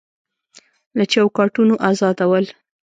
له 0.97 1.03
چوکاټونو 1.11 1.73
ازادول 1.89 2.45